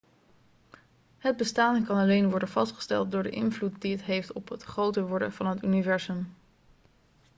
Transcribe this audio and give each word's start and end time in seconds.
het 1.17 1.37
bestaan 1.37 1.85
kan 1.85 1.97
alleen 1.97 2.29
worden 2.29 2.47
vastgesteld 2.47 3.11
door 3.11 3.23
de 3.23 3.29
invloed 3.29 3.81
die 3.81 3.91
het 3.91 4.03
heeft 4.03 4.31
op 4.33 4.49
het 4.49 4.63
groter 4.63 5.07
worden 5.07 5.31
van 5.33 5.47
het 5.47 5.63
universum 5.63 6.35